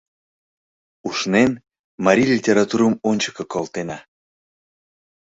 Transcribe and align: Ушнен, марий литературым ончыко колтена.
Ушнен, 1.07 1.51
марий 2.05 2.29
литературым 2.35 2.93
ончыко 3.09 3.43
колтена. 3.53 3.97